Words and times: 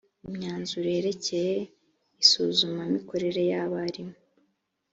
imyanzuro 0.27 0.87
yerekeye 0.95 1.55
isuzumamikorere 2.23 3.39
ry 3.49 3.53
abarimu 3.63 4.15